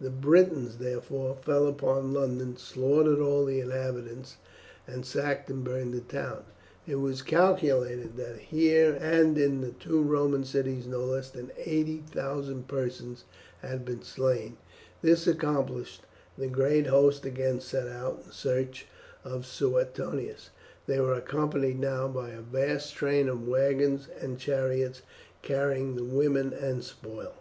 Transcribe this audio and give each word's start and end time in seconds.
The 0.00 0.10
Britons 0.10 0.76
therefore 0.78 1.34
fell 1.34 1.66
upon 1.66 2.12
London, 2.12 2.56
slaughtered 2.56 3.18
all 3.18 3.44
the 3.44 3.58
inhabitants, 3.58 4.36
and 4.86 5.04
sacked 5.04 5.50
and 5.50 5.64
burned 5.64 5.92
the 5.92 5.98
town. 6.02 6.44
It 6.86 6.94
was 7.00 7.20
calculated 7.20 8.16
that 8.16 8.36
here 8.36 8.96
and 9.00 9.36
in 9.36 9.60
the 9.60 9.72
two 9.72 10.00
Roman 10.00 10.44
cities 10.44 10.86
no 10.86 11.00
less 11.00 11.30
than 11.30 11.50
80,000 11.58 12.68
persons 12.68 13.24
had 13.60 13.84
been 13.84 14.02
slain. 14.04 14.56
This 15.02 15.26
accomplished, 15.26 16.02
the 16.38 16.46
great 16.46 16.86
host 16.86 17.24
again 17.26 17.58
set 17.60 17.88
out 17.88 18.22
in 18.26 18.30
search 18.30 18.86
of 19.24 19.44
Suetonius. 19.44 20.50
They 20.86 21.00
were 21.00 21.14
accompanied 21.16 21.80
now 21.80 22.06
by 22.06 22.28
a 22.30 22.40
vast 22.40 22.94
train 22.94 23.28
of 23.28 23.48
wagons 23.48 24.06
and 24.20 24.38
chariots 24.38 25.02
carrying 25.42 25.96
the 25.96 26.04
women 26.04 26.52
and 26.52 26.84
spoil. 26.84 27.34